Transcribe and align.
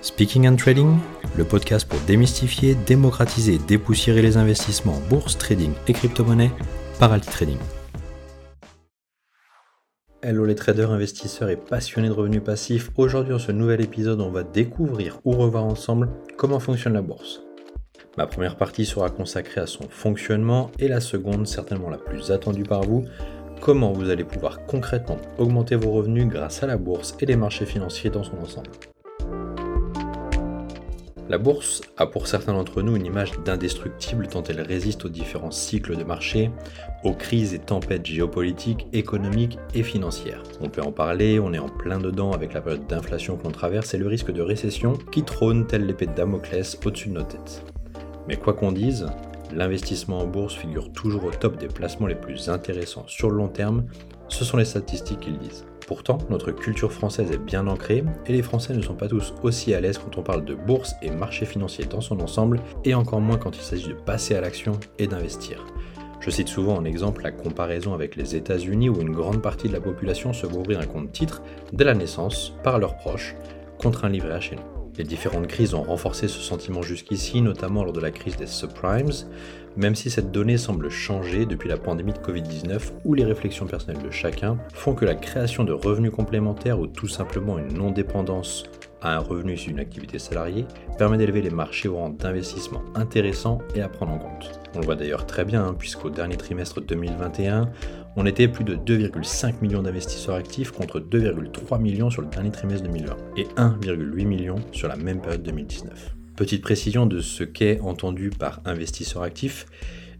Speaking 0.00 0.46
and 0.46 0.54
Trading, 0.54 0.96
le 1.36 1.42
podcast 1.42 1.88
pour 1.88 1.98
démystifier, 2.06 2.76
démocratiser 2.86 3.58
dépoussiérer 3.58 4.22
les 4.22 4.36
investissements 4.36 4.94
en 4.94 5.00
bourse, 5.08 5.36
trading 5.36 5.72
et 5.88 5.92
crypto-monnaie 5.92 6.52
par 7.00 7.12
Alti 7.12 7.28
Trading. 7.28 7.58
Hello 10.22 10.44
les 10.44 10.54
traders, 10.54 10.92
investisseurs 10.92 11.50
et 11.50 11.56
passionnés 11.56 12.06
de 12.06 12.12
revenus 12.12 12.44
passifs. 12.44 12.92
Aujourd'hui 12.96 13.32
dans 13.32 13.40
ce 13.40 13.50
nouvel 13.50 13.80
épisode, 13.80 14.20
on 14.20 14.30
va 14.30 14.44
découvrir 14.44 15.18
ou 15.24 15.32
revoir 15.32 15.64
ensemble 15.64 16.10
comment 16.36 16.60
fonctionne 16.60 16.92
la 16.92 17.02
bourse. 17.02 17.42
Ma 18.16 18.28
première 18.28 18.56
partie 18.56 18.86
sera 18.86 19.10
consacrée 19.10 19.62
à 19.62 19.66
son 19.66 19.88
fonctionnement 19.88 20.70
et 20.78 20.86
la 20.86 21.00
seconde, 21.00 21.48
certainement 21.48 21.90
la 21.90 21.98
plus 21.98 22.30
attendue 22.30 22.62
par 22.62 22.82
vous, 22.82 23.04
comment 23.60 23.92
vous 23.92 24.10
allez 24.10 24.24
pouvoir 24.24 24.64
concrètement 24.64 25.18
augmenter 25.38 25.74
vos 25.74 25.90
revenus 25.90 26.28
grâce 26.28 26.62
à 26.62 26.68
la 26.68 26.76
bourse 26.76 27.16
et 27.18 27.26
les 27.26 27.36
marchés 27.36 27.66
financiers 27.66 28.10
dans 28.10 28.22
son 28.22 28.38
ensemble. 28.38 28.70
La 31.28 31.36
bourse 31.36 31.82
a 31.98 32.06
pour 32.06 32.26
certains 32.26 32.54
d'entre 32.54 32.80
nous 32.80 32.96
une 32.96 33.04
image 33.04 33.32
d'indestructible 33.44 34.28
tant 34.28 34.42
elle 34.44 34.62
résiste 34.62 35.04
aux 35.04 35.10
différents 35.10 35.50
cycles 35.50 35.94
de 35.94 36.02
marché, 36.02 36.50
aux 37.04 37.12
crises 37.12 37.52
et 37.52 37.58
tempêtes 37.58 38.06
géopolitiques, 38.06 38.86
économiques 38.94 39.58
et 39.74 39.82
financières. 39.82 40.42
On 40.62 40.70
peut 40.70 40.80
en 40.80 40.90
parler, 40.90 41.38
on 41.38 41.52
est 41.52 41.58
en 41.58 41.68
plein 41.68 41.98
dedans 41.98 42.32
avec 42.32 42.54
la 42.54 42.62
période 42.62 42.86
d'inflation 42.86 43.36
qu'on 43.36 43.50
traverse 43.50 43.92
et 43.92 43.98
le 43.98 44.06
risque 44.06 44.32
de 44.32 44.40
récession 44.40 44.94
qui 45.12 45.22
trône 45.22 45.66
telle 45.66 45.84
l'épée 45.84 46.06
de 46.06 46.14
Damoclès 46.14 46.78
au-dessus 46.86 47.10
de 47.10 47.14
nos 47.14 47.22
têtes. 47.24 47.62
Mais 48.26 48.36
quoi 48.36 48.54
qu'on 48.54 48.72
dise, 48.72 49.06
l'investissement 49.52 50.20
en 50.20 50.26
bourse 50.26 50.54
figure 50.54 50.90
toujours 50.92 51.24
au 51.24 51.30
top 51.30 51.58
des 51.58 51.68
placements 51.68 52.06
les 52.06 52.14
plus 52.14 52.48
intéressants 52.48 53.04
sur 53.06 53.28
le 53.28 53.36
long 53.36 53.48
terme, 53.48 53.84
ce 54.28 54.46
sont 54.46 54.56
les 54.56 54.64
statistiques 54.64 55.20
qui 55.20 55.30
le 55.32 55.36
disent. 55.36 55.66
Pourtant, 55.88 56.18
notre 56.28 56.52
culture 56.52 56.92
française 56.92 57.32
est 57.32 57.38
bien 57.38 57.66
ancrée 57.66 58.04
et 58.26 58.32
les 58.34 58.42
Français 58.42 58.74
ne 58.74 58.82
sont 58.82 58.92
pas 58.92 59.08
tous 59.08 59.32
aussi 59.42 59.72
à 59.72 59.80
l'aise 59.80 59.96
quand 59.96 60.18
on 60.18 60.22
parle 60.22 60.44
de 60.44 60.54
bourse 60.54 60.94
et 61.00 61.10
marché 61.10 61.46
financier 61.46 61.86
dans 61.86 62.02
son 62.02 62.20
ensemble, 62.20 62.60
et 62.84 62.92
encore 62.92 63.22
moins 63.22 63.38
quand 63.38 63.56
il 63.56 63.62
s'agit 63.62 63.88
de 63.88 63.94
passer 63.94 64.34
à 64.34 64.42
l'action 64.42 64.78
et 64.98 65.06
d'investir. 65.06 65.64
Je 66.20 66.28
cite 66.28 66.48
souvent 66.48 66.76
en 66.76 66.84
exemple 66.84 67.22
la 67.22 67.32
comparaison 67.32 67.94
avec 67.94 68.16
les 68.16 68.36
États-Unis 68.36 68.90
où 68.90 69.00
une 69.00 69.12
grande 69.12 69.40
partie 69.40 69.68
de 69.68 69.72
la 69.72 69.80
population 69.80 70.34
se 70.34 70.46
voit 70.46 70.60
ouvrir 70.60 70.78
un 70.78 70.86
compte 70.86 71.10
titre 71.10 71.40
dès 71.72 71.84
la 71.84 71.94
naissance 71.94 72.52
par 72.62 72.78
leurs 72.78 72.98
proches 72.98 73.34
contre 73.78 74.04
un 74.04 74.10
livret 74.10 74.34
A 74.34 74.40
chez 74.40 74.56
nous. 74.56 74.77
Les 74.98 75.04
différentes 75.04 75.46
crises 75.46 75.74
ont 75.74 75.82
renforcé 75.84 76.26
ce 76.26 76.40
sentiment 76.40 76.82
jusqu'ici, 76.82 77.40
notamment 77.40 77.84
lors 77.84 77.92
de 77.92 78.00
la 78.00 78.10
crise 78.10 78.36
des 78.36 78.48
subprimes, 78.48 79.12
même 79.76 79.94
si 79.94 80.10
cette 80.10 80.32
donnée 80.32 80.58
semble 80.58 80.90
changer 80.90 81.46
depuis 81.46 81.68
la 81.68 81.76
pandémie 81.76 82.12
de 82.12 82.18
Covid-19 82.18 82.80
où 83.04 83.14
les 83.14 83.24
réflexions 83.24 83.66
personnelles 83.66 84.02
de 84.02 84.10
chacun 84.10 84.58
font 84.74 84.94
que 84.94 85.04
la 85.04 85.14
création 85.14 85.62
de 85.62 85.72
revenus 85.72 86.10
complémentaires 86.10 86.80
ou 86.80 86.88
tout 86.88 87.06
simplement 87.06 87.58
une 87.60 87.74
non-dépendance 87.74 88.64
à 89.02 89.16
un 89.16 89.18
revenu 89.18 89.54
issu 89.54 89.68
d'une 89.68 89.80
activité 89.80 90.18
salariée 90.18 90.66
permet 90.98 91.18
d'élever 91.18 91.42
les 91.42 91.50
marchés 91.50 91.88
au 91.88 91.96
rang 91.96 92.10
d'investissement 92.10 92.82
intéressant 92.94 93.58
et 93.74 93.80
à 93.80 93.88
prendre 93.88 94.12
en 94.12 94.18
compte. 94.18 94.60
On 94.74 94.80
le 94.80 94.84
voit 94.84 94.96
d'ailleurs 94.96 95.26
très 95.26 95.44
bien, 95.44 95.64
hein, 95.64 95.74
puisqu'au 95.78 96.10
dernier 96.10 96.36
trimestre 96.36 96.80
2021, 96.80 97.70
on 98.16 98.26
était 98.26 98.48
plus 98.48 98.64
de 98.64 98.74
2,5 98.74 99.60
millions 99.62 99.82
d'investisseurs 99.82 100.34
actifs 100.34 100.72
contre 100.72 101.00
2,3 101.00 101.80
millions 101.80 102.10
sur 102.10 102.22
le 102.22 102.28
dernier 102.28 102.50
trimestre 102.50 102.86
2020 102.86 103.16
et 103.36 103.44
1,8 103.44 104.24
million 104.26 104.56
sur 104.72 104.88
la 104.88 104.96
même 104.96 105.20
période 105.20 105.42
2019. 105.42 106.14
Petite 106.36 106.62
précision 106.62 107.06
de 107.06 107.20
ce 107.20 107.44
qu'est 107.44 107.80
entendu 107.80 108.30
par 108.30 108.60
investisseur 108.64 109.22
actif, 109.22 109.66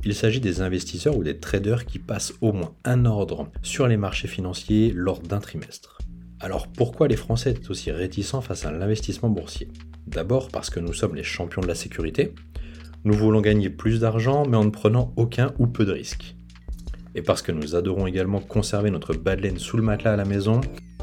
il 0.05 0.15
s'agit 0.15 0.41
des 0.41 0.61
investisseurs 0.63 1.17
ou 1.17 1.25
des 1.25 1.39
traders 1.39 1.87
qui 1.87 1.99
passent 1.99 2.35
au 2.41 2.53
moins 2.53 2.75
un 2.85 3.05
ordre 3.05 3.51
sur 3.63 3.89
les 3.89 3.97
marchés 3.97 4.29
financiers 4.29 4.93
lors 4.95 5.21
d'un 5.21 5.41
trimestre. 5.41 5.98
Alors 6.41 6.69
pourquoi 6.69 7.09
les 7.09 7.17
Français 7.17 7.55
sont 7.55 7.71
aussi 7.73 7.91
réticents 7.91 8.41
face 8.41 8.65
à 8.65 8.71
l'investissement 8.71 9.29
boursier? 9.29 9.69
D'abord 10.07 10.49
parce 10.49 10.71
que 10.71 10.79
nous 10.79 10.93
sommes 10.93 11.17
les 11.17 11.25
champions 11.25 11.63
de 11.63 11.67
la 11.67 11.75
sécurité, 11.75 12.35
nous 13.05 13.15
voulons 13.15 13.41
gagner 13.41 13.71
plus 13.71 14.01
d'argent 14.01 14.45
mais 14.47 14.57
en 14.57 14.65
ne 14.65 14.71
prenant 14.71 15.13
aucun 15.17 15.53
ou 15.59 15.67
peu 15.67 15.85
de 15.85 15.93
risques. 15.93 16.37
Et 17.15 17.23
parce 17.23 17.43
que 17.43 17.51
nous 17.51 17.75
adorons 17.75 18.07
également 18.07 18.41
conserver 18.41 18.91
notre 18.91 19.15
bas 19.15 19.35
de 19.35 19.59
sous 19.59 19.77
le 19.77 19.83
matelas 19.83 20.13
à 20.13 20.17
la 20.17 20.25
maison, 20.25 20.61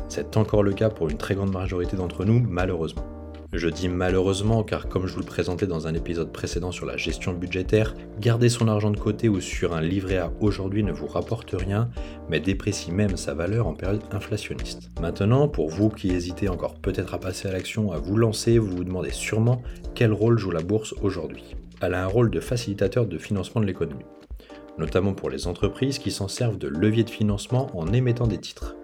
c'est 0.08 0.38
encore 0.38 0.64
le 0.64 0.74
cas 0.74 0.90
pour 0.90 1.10
une 1.10 1.18
très 1.18 1.36
grande 1.36 1.52
majorité 1.52 1.98
d'entre 1.98 2.24
nous, 2.24 2.40
malheureusement. 2.40 3.15
Je 3.56 3.70
dis 3.70 3.88
malheureusement 3.88 4.64
car 4.64 4.90
comme 4.90 5.08
je 5.08 5.14
vous 5.14 5.22
le 5.22 5.26
présentais 5.26 5.66
dans 5.66 5.88
un 5.88 5.94
épisode 5.94 6.34
précédent 6.34 6.74
sur 6.74 6.86
la 6.86 6.98
gestion 6.98 7.32
budgétaire, 7.32 7.96
garder 8.20 8.50
son 8.50 8.68
argent 8.68 8.92
de 8.92 9.00
côté 9.00 9.30
ou 9.30 9.40
sur 9.40 9.74
un 9.74 9.80
livret 9.80 10.18
A 10.18 10.30
aujourd'hui 10.42 10.84
ne 10.84 10.92
vous 10.92 11.08
rapporte 11.08 11.56
rien, 11.58 11.90
mais 12.30 12.42
déprécie 12.42 12.92
même 12.92 13.16
sa 13.16 13.34
valeur 13.34 13.66
en 13.68 13.74
période 13.74 14.04
inflationniste. 14.12 14.90
Maintenant, 15.00 15.48
pour 15.48 15.70
vous 15.70 15.90
qui 15.90 16.10
hésitez 16.10 16.50
encore 16.50 16.76
peut-être 16.76 17.14
à 17.14 17.18
passer 17.18 17.48
à 17.48 17.54
l'action, 17.54 17.94
à 17.94 17.98
vous 17.98 18.18
lancer, 18.18 18.58
vous 18.58 18.76
vous 18.76 18.84
demandez 18.84 19.12
sûrement 19.12 19.62
quel 19.94 20.12
rôle 20.12 20.38
joue 20.38 20.52
la 20.52 20.62
bourse 20.62 20.94
aujourd'hui. 21.02 21.56
Elle 21.80 21.94
a 21.94 22.04
un 22.04 22.08
rôle 22.08 22.32
de 22.32 22.42
facilitateur 22.42 23.06
de 23.06 23.18
financement 23.18 23.62
de 23.62 23.68
l'économie 23.68 24.04
notamment 24.78 25.14
pour 25.14 25.30
les 25.30 25.48
entreprises 25.48 26.00
qui 26.00 26.12
s'en 26.12 26.28
servent 26.28 26.58
de 26.58 26.68
levier 26.68 27.06
de 27.06 27.10
financement 27.10 27.70
en 27.74 27.94
émettant 27.94 28.28
des 28.28 28.40
titres. 28.40 28.76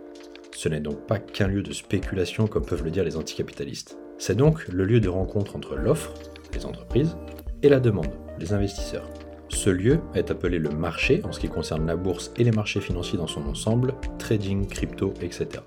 Ce 0.56 0.70
n'est 0.70 0.80
donc 0.80 1.06
pas 1.06 1.20
qu'un 1.20 1.48
lieu 1.48 1.64
de 1.64 1.74
spéculation 1.74 2.48
comme 2.48 2.66
peuvent 2.66 2.86
le 2.86 2.92
dire 2.92 3.04
les 3.04 3.18
anticapitalistes. 3.18 3.98
C'est 4.24 4.36
donc 4.36 4.68
le 4.68 4.86
lieu 4.86 5.00
de 5.00 5.10
rencontre 5.10 5.56
entre 5.56 5.76
l'offre, 5.76 6.14
les 6.54 6.68
entreprises, 6.68 7.18
et 7.64 7.70
la 7.70 7.80
demande, 7.80 8.12
les 8.38 8.54
investisseurs. 8.54 9.10
Ce 9.50 9.72
lieu 9.72 10.00
est 10.14 10.30
appelé 10.30 10.60
le 10.60 10.70
marché 10.70 11.24
en 11.24 11.32
ce 11.32 11.40
qui 11.40 11.50
concerne 11.50 11.88
la 11.88 11.96
bourse 11.96 12.32
et 12.38 12.44
les 12.44 12.52
marchés 12.52 12.82
financiers 12.82 13.18
dans 13.18 13.26
son 13.26 13.48
ensemble, 13.48 13.96
trading, 14.20 14.68
crypto, 14.68 15.16
etc. 15.24 15.64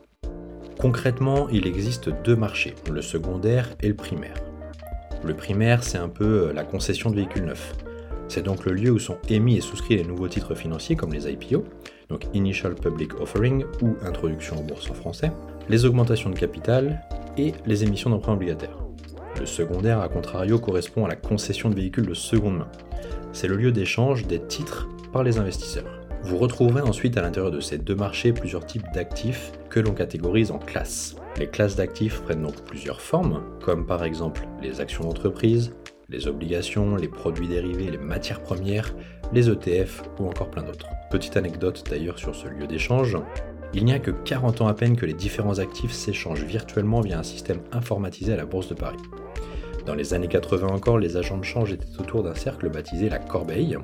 Concrètement, 0.78 1.48
il 1.48 1.66
existe 1.66 2.10
deux 2.22 2.36
marchés, 2.36 2.76
le 2.92 3.02
secondaire 3.02 3.70
et 3.80 3.88
le 3.88 3.96
primaire. 3.96 4.36
Le 5.24 5.34
primaire, 5.34 5.82
c'est 5.82 5.98
un 5.98 6.08
peu 6.08 6.52
la 6.52 6.62
concession 6.62 7.10
de 7.10 7.16
véhicules 7.16 7.46
neufs. 7.46 7.74
C'est 8.28 8.42
donc 8.42 8.64
le 8.64 8.72
lieu 8.72 8.90
où 8.90 8.98
sont 8.98 9.18
émis 9.28 9.56
et 9.56 9.60
souscrits 9.60 9.96
les 9.96 10.04
nouveaux 10.04 10.28
titres 10.28 10.54
financiers 10.54 10.96
comme 10.96 11.12
les 11.12 11.30
IPO, 11.30 11.64
donc 12.08 12.26
Initial 12.34 12.74
Public 12.74 13.20
Offering 13.20 13.64
ou 13.82 13.96
Introduction 14.02 14.58
en 14.58 14.62
bourse 14.62 14.90
en 14.90 14.94
français, 14.94 15.32
les 15.68 15.84
augmentations 15.84 16.30
de 16.30 16.38
capital 16.38 17.02
et 17.36 17.52
les 17.66 17.84
émissions 17.84 18.10
d'emprunts 18.10 18.34
obligataires. 18.34 18.78
Le 19.38 19.46
secondaire, 19.46 20.00
à 20.00 20.08
contrario, 20.08 20.58
correspond 20.58 21.04
à 21.04 21.08
la 21.08 21.16
concession 21.16 21.68
de 21.68 21.74
véhicules 21.74 22.06
de 22.06 22.14
seconde 22.14 22.58
main. 22.58 22.68
C'est 23.32 23.48
le 23.48 23.56
lieu 23.56 23.72
d'échange 23.72 24.26
des 24.26 24.40
titres 24.40 24.88
par 25.12 25.24
les 25.24 25.38
investisseurs. 25.38 26.00
Vous 26.22 26.38
retrouverez 26.38 26.80
ensuite 26.80 27.18
à 27.18 27.22
l'intérieur 27.22 27.50
de 27.50 27.60
ces 27.60 27.76
deux 27.76 27.94
marchés 27.94 28.32
plusieurs 28.32 28.64
types 28.64 28.86
d'actifs 28.94 29.52
que 29.68 29.80
l'on 29.80 29.92
catégorise 29.92 30.50
en 30.50 30.58
classes. 30.58 31.16
Les 31.36 31.48
classes 31.48 31.76
d'actifs 31.76 32.22
prennent 32.22 32.42
donc 32.42 32.62
plusieurs 32.62 33.00
formes, 33.00 33.42
comme 33.60 33.84
par 33.84 34.04
exemple 34.04 34.46
les 34.62 34.80
actions 34.80 35.04
d'entreprise, 35.04 35.74
les 36.14 36.28
obligations, 36.28 36.96
les 36.96 37.08
produits 37.08 37.48
dérivés, 37.48 37.90
les 37.90 37.98
matières 37.98 38.40
premières, 38.40 38.94
les 39.32 39.50
ETF 39.50 40.02
ou 40.18 40.26
encore 40.26 40.50
plein 40.50 40.62
d'autres. 40.62 40.86
Petite 41.10 41.36
anecdote 41.36 41.84
d'ailleurs 41.90 42.18
sur 42.18 42.34
ce 42.34 42.46
lieu 42.46 42.66
d'échange, 42.66 43.18
il 43.74 43.84
n'y 43.84 43.92
a 43.92 43.98
que 43.98 44.12
40 44.12 44.60
ans 44.60 44.68
à 44.68 44.74
peine 44.74 44.96
que 44.96 45.06
les 45.06 45.14
différents 45.14 45.58
actifs 45.58 45.92
s'échangent 45.92 46.44
virtuellement 46.44 47.00
via 47.00 47.18
un 47.18 47.24
système 47.24 47.60
informatisé 47.72 48.32
à 48.32 48.36
la 48.36 48.46
Bourse 48.46 48.68
de 48.68 48.74
Paris. 48.74 49.02
Dans 49.86 49.94
les 49.94 50.14
années 50.14 50.28
80 50.28 50.68
encore, 50.68 50.98
les 50.98 51.16
agents 51.16 51.38
de 51.38 51.44
change 51.44 51.72
étaient 51.72 52.00
autour 52.00 52.22
d'un 52.22 52.34
cercle 52.34 52.70
baptisé 52.70 53.08
la 53.08 53.18
corbeille 53.18 53.76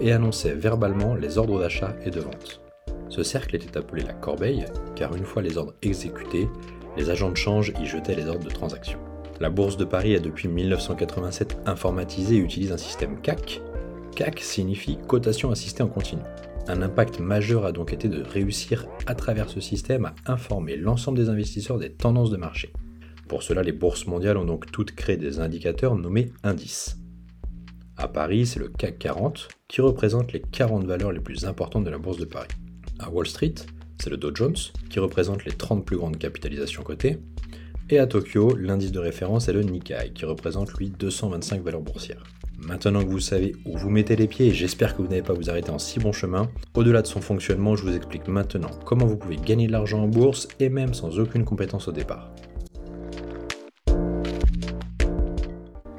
et 0.00 0.12
annonçaient 0.12 0.54
verbalement 0.54 1.14
les 1.14 1.38
ordres 1.38 1.60
d'achat 1.60 1.94
et 2.04 2.10
de 2.10 2.20
vente. 2.20 2.60
Ce 3.08 3.22
cercle 3.22 3.56
était 3.56 3.78
appelé 3.78 4.02
la 4.02 4.12
corbeille 4.12 4.66
car 4.96 5.14
une 5.14 5.24
fois 5.24 5.42
les 5.42 5.56
ordres 5.56 5.74
exécutés, 5.82 6.48
les 6.96 7.08
agents 7.08 7.30
de 7.30 7.36
change 7.36 7.72
y 7.80 7.86
jetaient 7.86 8.16
les 8.16 8.26
ordres 8.26 8.44
de 8.44 8.50
transaction. 8.50 8.98
La 9.40 9.50
Bourse 9.50 9.76
de 9.76 9.84
Paris 9.84 10.14
est 10.14 10.20
depuis 10.20 10.48
1987 10.48 11.58
informatisée 11.66 12.36
et 12.36 12.40
utilise 12.40 12.72
un 12.72 12.76
système 12.76 13.20
CAC. 13.20 13.62
CAC 14.16 14.40
signifie 14.40 14.98
cotation 15.06 15.52
assistée 15.52 15.84
en 15.84 15.88
continu. 15.88 16.22
Un 16.66 16.82
impact 16.82 17.20
majeur 17.20 17.64
a 17.64 17.70
donc 17.70 17.92
été 17.92 18.08
de 18.08 18.20
réussir 18.20 18.86
à 19.06 19.14
travers 19.14 19.48
ce 19.48 19.60
système 19.60 20.06
à 20.06 20.14
informer 20.32 20.76
l'ensemble 20.76 21.18
des 21.18 21.28
investisseurs 21.28 21.78
des 21.78 21.92
tendances 21.92 22.30
de 22.30 22.36
marché. 22.36 22.72
Pour 23.28 23.44
cela, 23.44 23.62
les 23.62 23.70
bourses 23.70 24.06
mondiales 24.06 24.38
ont 24.38 24.44
donc 24.44 24.72
toutes 24.72 24.92
créé 24.96 25.16
des 25.16 25.38
indicateurs 25.38 25.94
nommés 25.94 26.32
indices. 26.42 26.98
À 27.96 28.08
Paris, 28.08 28.44
c'est 28.44 28.58
le 28.58 28.68
CAC 28.68 28.98
40 28.98 29.48
qui 29.68 29.80
représente 29.80 30.32
les 30.32 30.40
40 30.40 30.84
valeurs 30.84 31.12
les 31.12 31.20
plus 31.20 31.44
importantes 31.44 31.84
de 31.84 31.90
la 31.90 31.98
bourse 31.98 32.18
de 32.18 32.24
Paris. 32.24 32.48
À 32.98 33.08
Wall 33.08 33.26
Street, 33.26 33.54
c'est 34.00 34.10
le 34.10 34.16
Dow 34.16 34.34
Jones 34.34 34.56
qui 34.90 34.98
représente 34.98 35.44
les 35.44 35.52
30 35.52 35.84
plus 35.84 35.96
grandes 35.96 36.18
capitalisations 36.18 36.82
cotées. 36.82 37.18
Et 37.90 37.98
à 37.98 38.06
Tokyo, 38.06 38.54
l'indice 38.54 38.92
de 38.92 38.98
référence 38.98 39.48
est 39.48 39.54
le 39.54 39.62
Nikkei, 39.62 40.12
qui 40.14 40.26
représente 40.26 40.74
lui 40.74 40.90
225 40.90 41.62
valeurs 41.62 41.80
boursières. 41.80 42.22
Maintenant 42.58 43.02
que 43.02 43.08
vous 43.08 43.18
savez 43.18 43.56
où 43.64 43.78
vous 43.78 43.88
mettez 43.88 44.14
les 44.14 44.26
pieds, 44.26 44.52
j'espère 44.52 44.94
que 44.94 45.00
vous 45.00 45.08
n'allez 45.08 45.22
pas 45.22 45.32
vous 45.32 45.48
arrêter 45.48 45.70
en 45.70 45.78
si 45.78 45.98
bon 45.98 46.12
chemin, 46.12 46.50
au-delà 46.74 47.00
de 47.00 47.06
son 47.06 47.22
fonctionnement, 47.22 47.76
je 47.76 47.84
vous 47.84 47.96
explique 47.96 48.28
maintenant 48.28 48.68
comment 48.84 49.06
vous 49.06 49.16
pouvez 49.16 49.36
gagner 49.36 49.68
de 49.68 49.72
l'argent 49.72 50.02
en 50.02 50.06
bourse 50.06 50.48
et 50.60 50.68
même 50.68 50.92
sans 50.92 51.18
aucune 51.18 51.46
compétence 51.46 51.88
au 51.88 51.92
départ. 51.92 52.30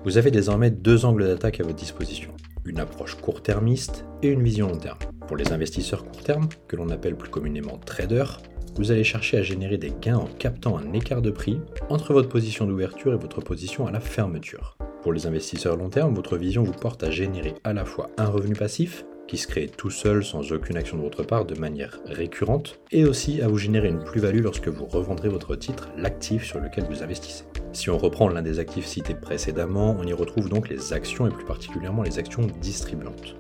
Vous 0.06 0.20
avez 0.20 0.30
désormais 0.30 0.70
deux 0.70 1.06
angles 1.06 1.26
d'attaque 1.26 1.60
à 1.60 1.64
votre 1.64 1.76
disposition, 1.76 2.30
une 2.66 2.80
approche 2.80 3.16
court-termiste 3.16 4.06
et 4.22 4.28
une 4.28 4.44
vision 4.44 4.68
long 4.68 4.78
terme. 4.78 5.00
Pour 5.28 5.38
les 5.38 5.52
investisseurs 5.54 6.06
court 6.06 6.22
terme, 6.22 6.50
que 6.68 6.76
l'on 6.76 6.90
appelle 6.90 7.16
plus 7.16 7.32
communément 7.32 7.80
traders, 7.84 8.42
vous 8.80 8.92
allez 8.92 9.04
chercher 9.04 9.38
à 9.38 9.44
générer 9.44 9.78
des 9.78 9.92
gains 10.02 10.16
en 10.16 10.30
captant 10.40 10.78
un 10.78 10.94
écart 10.94 11.22
de 11.22 11.32
prix 11.32 11.60
entre 11.90 12.14
votre 12.14 12.30
position 12.30 12.66
d'ouverture 12.66 13.14
et 13.14 13.18
votre 13.18 13.42
position 13.42 13.86
à 13.86 13.92
la 13.92 14.00
fermeture. 14.00 14.78
Pour 15.04 15.12
les 15.12 15.28
investisseurs 15.28 15.76
long 15.76 15.90
terme, 15.90 16.16
votre 16.16 16.38
vision 16.38 16.64
vous 16.64 16.72
porte 16.72 17.04
à 17.04 17.12
générer 17.12 17.56
à 17.66 17.74
la 17.74 17.84
fois 17.84 18.10
un 18.18 18.28
revenu 18.28 18.56
passif, 18.56 19.04
qui 19.28 19.36
se 19.36 19.48
crée 19.48 19.68
tout 19.68 19.90
seul 19.90 20.24
sans 20.24 20.54
aucune 20.54 20.78
action 20.78 20.96
de 20.96 21.02
votre 21.02 21.24
part 21.24 21.44
de 21.44 21.60
manière 21.60 22.00
récurrente, 22.06 22.80
et 22.94 23.04
aussi 23.04 23.42
à 23.42 23.50
vous 23.50 23.58
générer 23.58 23.90
une 23.90 24.06
plus-value 24.06 24.44
lorsque 24.44 24.70
vous 24.70 24.86
revendrez 24.86 25.28
votre 25.28 25.58
titre, 25.58 25.90
l'actif 25.98 26.46
sur 26.46 26.62
lequel 26.62 26.86
vous 26.86 27.04
investissez. 27.04 27.44
Si 27.74 27.90
on 27.90 27.98
reprend 27.98 28.30
l'un 28.30 28.42
des 28.42 28.60
actifs 28.60 28.86
cités 28.86 29.14
précédemment, 29.14 29.98
on 30.00 30.08
y 30.08 30.14
retrouve 30.14 30.48
donc 30.48 30.70
les 30.70 30.94
actions 30.94 31.28
et 31.28 31.32
plus 31.32 31.46
particulièrement 31.46 32.04
les 32.04 32.18
actions 32.18 32.48
distribuantes. 32.62 33.36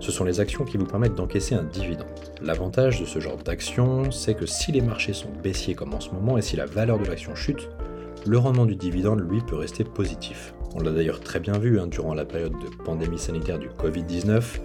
Ce 0.00 0.12
sont 0.12 0.24
les 0.24 0.40
actions 0.40 0.64
qui 0.64 0.76
vous 0.76 0.86
permettent 0.86 1.14
d'encaisser 1.14 1.54
un 1.54 1.64
dividende. 1.64 2.06
L'avantage 2.40 3.00
de 3.00 3.06
ce 3.06 3.18
genre 3.18 3.36
d'action, 3.36 4.10
c'est 4.10 4.34
que 4.34 4.46
si 4.46 4.72
les 4.72 4.80
marchés 4.80 5.12
sont 5.12 5.30
baissiers 5.42 5.74
comme 5.74 5.94
en 5.94 6.00
ce 6.00 6.10
moment 6.10 6.38
et 6.38 6.42
si 6.42 6.56
la 6.56 6.66
valeur 6.66 6.98
de 6.98 7.04
l'action 7.04 7.34
chute, 7.34 7.68
le 8.26 8.38
rendement 8.38 8.66
du 8.66 8.76
dividende, 8.76 9.20
lui, 9.20 9.40
peut 9.40 9.56
rester 9.56 9.84
positif. 9.84 10.54
On 10.74 10.80
l'a 10.80 10.90
d'ailleurs 10.90 11.20
très 11.20 11.40
bien 11.40 11.58
vu 11.58 11.80
hein, 11.80 11.86
durant 11.86 12.14
la 12.14 12.24
période 12.24 12.52
de 12.52 12.84
pandémie 12.84 13.18
sanitaire 13.18 13.58
du 13.58 13.68
Covid-19, 13.68 14.60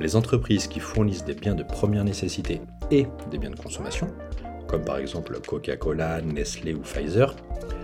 les 0.00 0.16
entreprises 0.16 0.68
qui 0.68 0.80
fournissent 0.80 1.24
des 1.24 1.34
biens 1.34 1.54
de 1.54 1.64
première 1.64 2.04
nécessité 2.04 2.60
et 2.90 3.06
des 3.30 3.38
biens 3.38 3.50
de 3.50 3.58
consommation, 3.58 4.08
comme 4.68 4.84
par 4.84 4.98
exemple 4.98 5.38
Coca-Cola, 5.46 6.20
Nestlé 6.22 6.74
ou 6.74 6.80
Pfizer, 6.80 7.34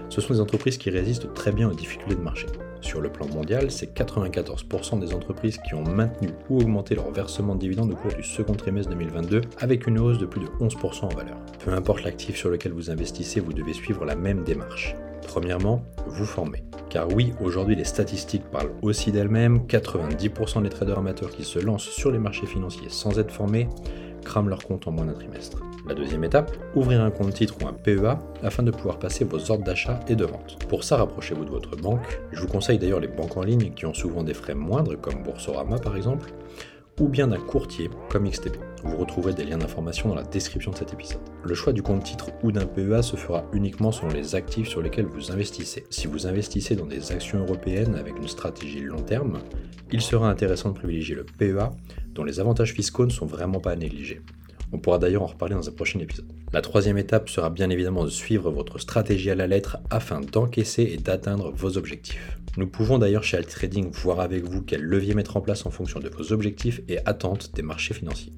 ce 0.09 0.21
sont 0.21 0.35
des 0.35 0.41
entreprises 0.41 0.79
qui 0.79 0.91
résistent 0.91 1.33
très 1.35 1.51
bien 1.51 1.69
aux 1.69 1.75
difficultés 1.75 2.15
de 2.15 2.21
marché. 2.21 2.47
Sur 2.85 3.01
le 3.01 3.11
plan 3.11 3.27
mondial, 3.27 3.71
c'est 3.71 3.99
94% 3.99 5.01
des 5.01 5.15
entreprises 5.15 5.57
qui 5.67 5.75
ont 5.75 5.83
maintenu 5.83 6.29
ou 6.51 6.59
augmenté 6.59 6.95
leur 6.95 7.11
versement 7.11 7.55
de 7.55 7.61
dividendes 7.61 7.91
au 7.91 7.97
cours 7.97 8.13
du 8.13 8.23
second 8.23 8.53
trimestre 8.53 8.91
2022 8.91 9.41
avec 9.59 9.87
une 9.87 9.99
hausse 9.99 10.19
de 10.19 10.27
plus 10.27 10.43
de 10.43 10.47
11% 10.61 11.07
en 11.07 11.09
valeur. 11.09 11.39
Peu 11.65 11.73
importe 11.73 12.05
l'actif 12.05 12.37
sur 12.37 12.51
lequel 12.51 12.73
vous 12.73 12.91
investissez, 12.91 13.41
vous 13.41 13.55
devez 13.55 13.73
suivre 13.73 14.05
la 14.05 14.15
même 14.15 14.45
démarche. 14.45 14.95
Premièrement, 15.27 15.83
vous 16.07 16.27
former. 16.27 16.63
Car 16.91 17.11
oui, 17.11 17.33
aujourd'hui 17.41 17.75
les 17.75 17.85
statistiques 17.85 18.45
parlent 18.53 18.73
aussi 18.83 19.11
d'elles-mêmes, 19.11 19.61
90% 19.67 20.63
des 20.63 20.69
traders 20.69 20.99
amateurs 20.99 21.31
qui 21.31 21.45
se 21.45 21.59
lancent 21.59 21.89
sur 21.89 22.13
les 22.13 22.19
marchés 22.19 22.47
financiers 22.47 22.91
sans 22.91 23.19
être 23.19 23.33
formés 23.33 23.67
crament 24.25 24.49
leur 24.49 24.65
compte 24.65 24.89
en 24.89 24.91
moins 24.91 25.05
d'un 25.05 25.13
trimestre. 25.13 25.63
La 25.87 25.95
deuxième 25.95 26.25
étape, 26.25 26.57
ouvrir 26.75 27.03
un 27.03 27.11
compte 27.11 27.35
titre 27.35 27.55
ou 27.63 27.69
un 27.69 27.73
PEA 27.73 28.19
afin 28.43 28.63
de 28.63 28.71
pouvoir 28.71 28.99
passer 28.99 29.25
vos 29.25 29.51
ordres 29.51 29.65
d'achat 29.65 30.01
et 30.09 30.17
de 30.17 30.25
vente. 30.25 30.59
Pour 30.69 30.83
ça, 30.83 30.97
rapprochez-vous 30.97 31.45
de 31.45 31.51
votre 31.51 31.77
banque. 31.77 32.21
Je 32.33 32.41
vous 32.41 32.49
conseille 32.49 32.79
d'ailleurs 32.79 33.01
les 33.01 33.09
banques 33.09 33.37
en 33.37 33.43
ligne 33.43 33.73
qui 33.75 33.87
ont 33.87 33.95
souvent 33.95 34.23
des 34.23 34.35
frais 34.35 34.55
moindres, 34.55 34.99
comme 35.01 35.23
Boursorama 35.23 35.79
par 35.79 35.97
exemple, 35.97 36.33
ou 37.01 37.09
bien 37.09 37.29
d'un 37.29 37.41
courtier 37.41 37.91
comme 38.09 38.29
XTB. 38.29 38.57
Vous 38.85 38.97
retrouverez 38.97 39.33
des 39.33 39.45
liens 39.45 39.59
d'information 39.59 40.09
dans 40.09 40.15
la 40.15 40.23
description 40.23 40.71
de 40.71 40.77
cet 40.77 40.93
épisode. 40.93 41.21
Le 41.43 41.55
choix 41.55 41.73
du 41.73 41.83
compte 41.83 42.05
titre 42.05 42.31
ou 42.43 42.53
d'un 42.53 42.67
PEA 42.67 43.03
se 43.03 43.17
fera 43.17 43.45
uniquement 43.53 43.93
selon 43.93 44.13
les 44.13 44.35
actifs 44.35 44.69
sur 44.69 44.83
lesquels 44.83 45.07
vous 45.07 45.33
investissez. 45.33 45.85
Si 45.91 46.07
vous 46.07 46.27
investissez 46.27 46.77
dans 46.77 46.87
des 46.87 47.13
actions 47.13 47.41
européennes 47.41 47.95
avec 47.95 48.17
une 48.17 48.29
stratégie 48.29 48.81
long 48.81 49.03
terme, 49.03 49.39
il 49.93 50.01
sera 50.01 50.29
intéressant 50.29 50.71
de 50.71 50.75
privilégier 50.75 51.15
le 51.15 51.25
PEA 51.25 51.71
dont 52.15 52.25
les 52.25 52.41
avantages 52.41 52.73
fiscaux 52.73 53.07
ne 53.07 53.11
sont 53.11 53.27
vraiment 53.27 53.61
pas 53.61 53.73
à 53.73 53.77
négliger. 53.77 54.21
On 54.73 54.79
pourra 54.79 54.99
d'ailleurs 54.99 55.23
en 55.23 55.27
reparler 55.27 55.55
dans 55.55 55.69
un 55.69 55.73
prochain 55.73 56.01
épisode. 56.01 56.27
La 56.53 56.61
troisième 56.61 56.99
étape 56.99 57.29
sera 57.29 57.51
bien 57.51 57.71
évidemment 57.71 58.05
de 58.05 58.11
suivre 58.11 58.51
votre 58.51 58.79
stratégie 58.79 59.31
à 59.31 59.35
la 59.35 59.47
lettre 59.47 59.79
afin 59.91 60.21
d'encaisser 60.21 60.83
et 60.83 60.97
d'atteindre 60.97 61.53
vos 61.53 61.77
objectifs. 61.77 62.39
Nous 62.57 62.67
pouvons 62.67 62.99
d'ailleurs 62.99 63.25
chez 63.25 63.41
Trading 63.43 63.91
voir 63.93 64.21
avec 64.21 64.45
vous 64.45 64.63
quel 64.63 64.83
levier 64.83 65.15
mettre 65.15 65.37
en 65.37 65.41
place 65.41 65.67
en 65.67 65.71
fonction 65.71 66.01
de 66.01 66.09
vos 66.09 66.33
objectifs 66.33 66.81
et 66.89 66.99
attentes 67.07 67.53
des 67.55 67.63
marchés 67.63 67.95
financiers. 67.95 68.33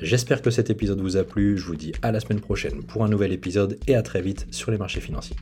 J'espère 0.00 0.42
que 0.42 0.50
cet 0.50 0.70
épisode 0.70 1.00
vous 1.00 1.16
a 1.16 1.24
plu, 1.24 1.58
je 1.58 1.64
vous 1.64 1.76
dis 1.76 1.92
à 2.02 2.12
la 2.12 2.20
semaine 2.20 2.40
prochaine 2.40 2.84
pour 2.84 3.04
un 3.04 3.08
nouvel 3.08 3.32
épisode 3.32 3.78
et 3.88 3.96
à 3.96 4.02
très 4.02 4.22
vite 4.22 4.46
sur 4.52 4.70
les 4.70 4.78
marchés 4.78 5.00
financiers. 5.00 5.36